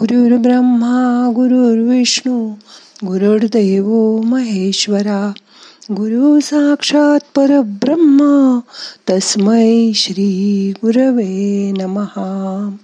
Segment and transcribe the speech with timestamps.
[0.00, 2.50] ब्रह्मा गुरुर्विष्णू
[3.06, 5.32] गुरुर्दैव महेश्वरा
[5.92, 8.58] गुरु साक्षात परब्रह्म
[9.10, 12.76] तस्मै श्री गुरवे नमहा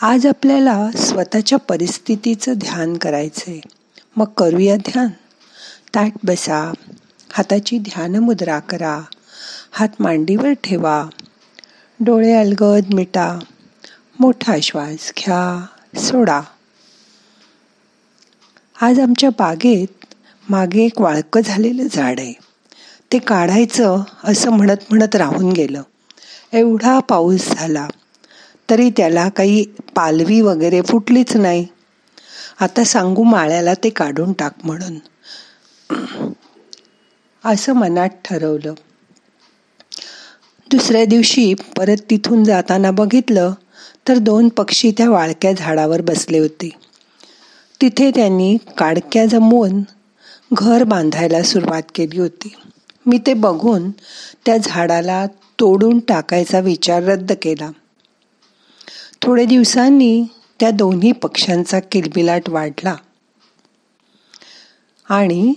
[0.00, 3.58] आज आपल्याला स्वतःच्या परिस्थितीचं ध्यान करायचंय.
[4.16, 5.08] मग करूया ध्यान.
[5.94, 6.72] ताट बसा
[7.32, 9.00] हाताची ध्यान मुद्रा करा
[9.72, 11.04] हात मांडीवर ठेवा
[12.00, 13.38] डोळे अलगद मिटा
[14.20, 15.66] मोठा श्वास घ्या.
[15.98, 16.40] सोडा.
[18.82, 20.04] आज आमच्या बागेत
[20.50, 22.32] मागे एक वाळकं झालेलं झाड आहे.
[23.12, 25.82] ते काढायचं असं म्हणत म्हणत राहून गेलं.
[26.52, 27.88] एवढा पाऊस झाला.
[28.70, 29.64] तरी त्याला काही
[29.94, 31.66] पालवी वगैरे फुटलीच नाही.
[32.60, 34.98] आता सांगू माळ्याला ते काढून टाक म्हणून.
[37.44, 38.74] असं मनात ठरवलं.
[40.70, 43.52] दुसऱ्या दिवशी परत तिथून जाताना बघितलं
[44.08, 46.70] तर दोन पक्षी त्या वाळक्या झाडावर बसले होते.
[47.80, 49.82] तिथे त्यांनी काडक्या जमवून
[50.52, 52.54] घर बांधायला सुरुवात केली होती.
[53.06, 53.90] मी ते बघून
[54.46, 55.26] त्या झाडाला
[55.60, 57.70] तोडून टाकायचा विचार रद्द केला.
[59.22, 60.24] थोडे दिवसांनी
[60.60, 62.96] त्या दोन्ही पक्ष्यांचा किलबिलाट वाढला.
[65.08, 65.54] आणि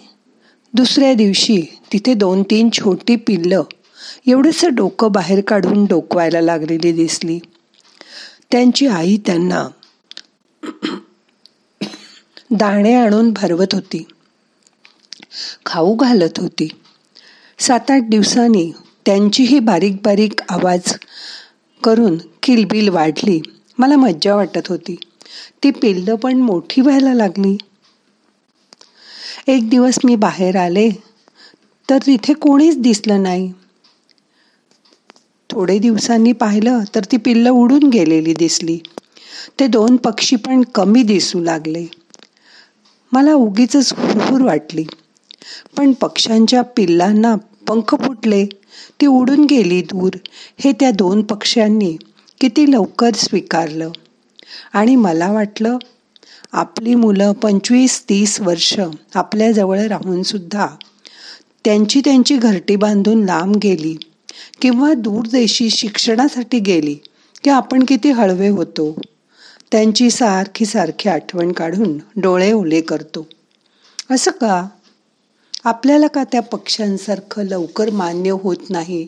[0.74, 1.62] दुसऱ्या दिवशी
[1.94, 3.64] तिथे दोन तीन छोटी पिल्लं
[4.28, 7.40] एवढंसं डोकं बाहेर काढून डोकवायला लागलेली दिसली.
[8.52, 9.68] त्यांची आई त्यांना
[12.52, 14.06] दाणे आणून भरवत होती.
[15.66, 16.68] खाऊ घालत होती.
[17.60, 18.72] सात आठ दिवसांनी
[19.06, 20.94] त्यांचीही बारीक बारीक आवाज
[21.84, 23.42] करून किलबिल वाढली.
[23.78, 24.96] मला मज्जा वाटत होती.
[25.64, 27.58] ती पिल्लं पण मोठी व्हायला लागली.
[29.48, 30.90] एक दिवस मी बाहेर आले
[31.90, 33.54] तर तिथे कोणीच दिसलं नाही.
[35.50, 38.80] थोडे दिवसांनी पाहिलं तर ती पिल्लं उडून गेलेली दिसली.
[39.60, 41.86] ते दोन पक्षी पण कमी दिसू लागले.
[43.12, 44.86] मला उगीच हुरहुर वाटली.
[45.78, 47.36] पण पक्ष्यांच्या पिल्लांना
[47.68, 48.46] पंख फुटले.
[49.02, 50.18] ती उडून गेली दूर.
[50.58, 51.98] हे त्या दोन पक्ष्यांनी
[52.42, 53.90] किती लवकर स्वीकारलं.
[54.74, 55.78] आणि मला वाटलं
[56.52, 58.80] आपली मुलं पंचवीस तीस वर्ष
[59.16, 60.68] आपल्याजवळ राहूनसुद्धा
[61.66, 63.98] त्यांची त्यांची घरटी बांधून लांब गेली.
[64.62, 66.94] किंवा दूरदेशी शिक्षणासाठी गेली
[67.44, 69.02] की आपण किती हळवे होतो.
[69.72, 73.28] त्यांची सारखी सारखी आठवण काढून डोळे ओले करतो.
[74.12, 74.68] असं का?
[75.64, 79.08] आपल्याला का त्या पक्ष्यांसारखं लवकर मान्य होत नाही?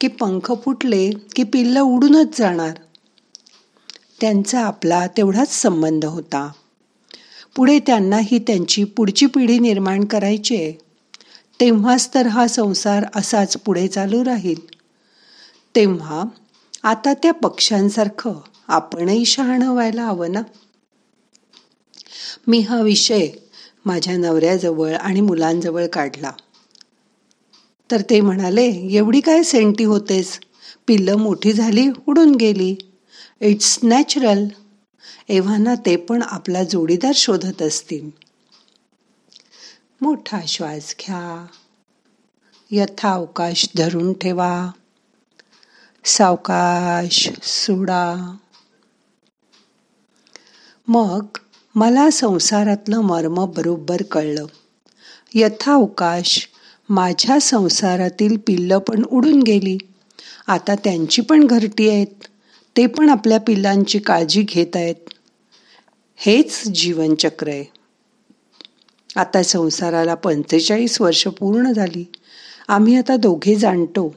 [0.00, 2.72] की पंख फुटले की पिल्ल उडूनच जाणार?
[4.20, 6.52] त्यांचा आपला तेवढाच संबंध होता.
[7.56, 10.87] पुढे त्यांनाही त्यांची पुढची पिढी निर्माण करायची आहे
[11.60, 14.60] तेव्हाच तर हा संसार असाच पुढे चालू राहील.
[15.74, 16.24] तेव्हा
[16.82, 20.42] आता त्या पक्ष्यांसारखं आपणही शहाणं व्हायला हवं ना?
[22.46, 23.28] मी हा विषय
[23.84, 26.30] माझ्या नवऱ्याजवळ आणि मुलांजवळ काढला.
[27.90, 30.40] तर ते म्हणाले एवढी काय सेंटी होतेस?
[30.86, 32.76] पिल्लं मोठी झाली उडून गेली.
[33.40, 34.46] It's natural.
[35.28, 38.10] एव्हाना ते पण आपला जोडीदार शोधत असतील.
[40.00, 41.46] मोठा श्वास घ्या.
[42.70, 44.70] यथावकाश धरून ठेवा.
[46.04, 48.36] सावकाश सोडा.
[50.88, 51.24] मग
[51.74, 54.46] मला संसारातलं मर्म बरोबर कळलं.
[55.34, 56.48] यथावकाश
[56.88, 59.78] माझ्या संसारातील पिल्लं पण उडून गेली.
[60.46, 62.24] आता त्यांची पण घरटी आहेत.
[62.76, 64.94] ते पण आपल्या पिल्लांची काळजी घेत आहेत.
[66.16, 67.77] हेच जीवनचक्र आहे.
[69.16, 72.12] आता संसाराला पंचेचाळीस वर्ष पूर्ण झाली.
[72.68, 74.14] आम्ही आता दोघे जाणतो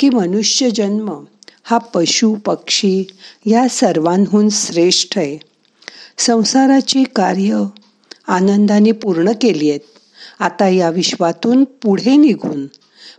[0.00, 1.24] की मनुष्य जन्म
[1.62, 3.04] हा पशु पक्षी
[3.46, 5.38] या सर्वांहून श्रेष्ठ आहे.
[6.18, 7.64] संसाराची कार्य
[8.28, 9.80] आनंदाने पूर्ण केली आहेत.
[10.40, 12.66] आता या विश्वातून पुढे निघून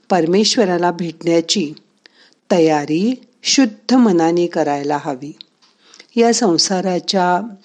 [0.09, 1.73] परमेश्वराला भेटण्याची
[2.51, 3.13] तयारी
[3.43, 5.35] शुद्ध मनाने करायला हवी.
[6.15, 7.55] या संसाराच्या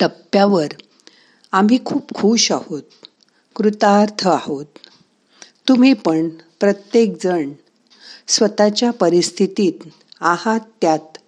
[0.00, 0.66] टप्प्यावर
[1.56, 2.82] आम्ही खूप खुश आहोत
[3.56, 4.64] कृतार्थ आहोत.
[5.68, 6.28] तुम्ही पण
[6.60, 7.52] प्रत्येक जण
[8.28, 9.88] स्वतःच्या परिस्थितीत
[10.20, 11.18] आहात त्यात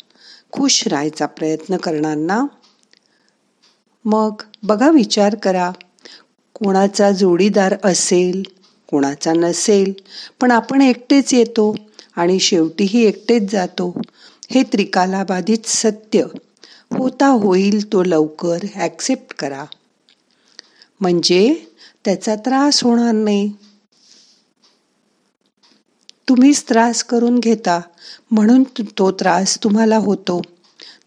[0.53, 2.45] खुश राहायचा प्रयत्न करणार ना?
[4.05, 5.71] मग बघा विचार करा
[6.55, 8.43] कोणाचा जोडीदार असेल
[8.89, 9.93] कोणाचा नसेल
[10.41, 11.75] पण आपण एकटेच येतो
[12.17, 13.91] आणि शेवटीही एकटेच जातो.
[14.51, 16.23] हे त्रिकालाबाधित सत्य
[16.99, 19.65] होता होईल तो लवकर ॲक्सेप्ट करा.
[21.01, 21.67] म्हणजे
[22.05, 23.53] त्याचा त्रास होणार नाही.
[26.29, 27.81] तुम्हीच त्रास करून घेता
[28.31, 28.63] म्हणून
[28.99, 30.43] तो त्रास तुम्हाला होतो.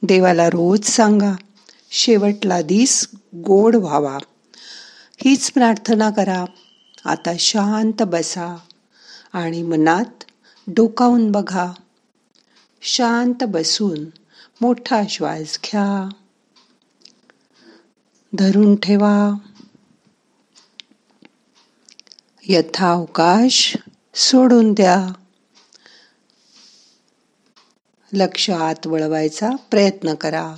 [0.04, 1.34] देवाला रोज सांगा
[1.92, 4.18] शेवटला दिस गोड व्हावा.
[5.18, 6.46] हीच प्रार्थना करा.
[7.06, 8.58] आता शांत बसा
[9.34, 10.24] आणि मनात
[10.68, 11.72] डोकावून बघा.
[12.82, 14.06] शांत बसून
[14.62, 16.10] मोठा श्वास घ्या.
[18.34, 19.34] धरून ठेवा.
[22.48, 23.78] यथावकाश
[24.16, 25.08] सोडून द्या.
[28.14, 30.56] लक्ष आत वळवायचा प्रयत्न करा.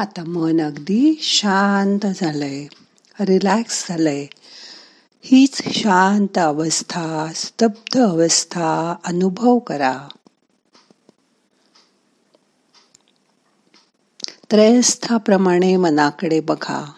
[0.00, 2.66] आता मन अगदी शांत झालंय
[3.20, 4.26] रिलॅक्स झालंय.
[5.20, 10.08] हीच शांत अवस्था स्तब्ध अवस्था अनुभव करा.
[14.50, 16.92] त्रयस्थाप्रमाणे मनाकडे बघा.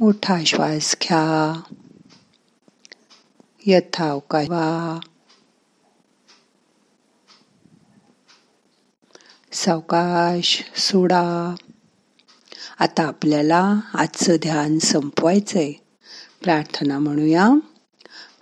[0.00, 1.60] मोठा श्वास घ्या.
[3.66, 4.48] यथावकाश
[9.52, 11.54] सावकाश सोडा.
[12.78, 15.72] आता आपल्याला आजचं ध्यान संपवायचंय.
[16.42, 17.50] प्रार्थना म्हणूया.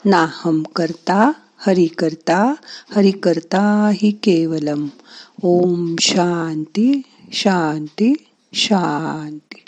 [0.05, 2.55] नाहम करता हरि करता
[2.97, 4.89] हरि करता हि केवलम.
[5.43, 8.13] ओम शांती शांती
[8.53, 9.64] शांती.